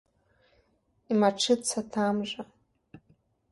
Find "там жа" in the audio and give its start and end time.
1.99-2.41